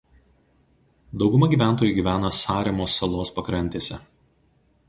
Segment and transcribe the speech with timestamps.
[1.23, 4.01] Dauguma gyventojų gyvena Saremos salos pakrantėse.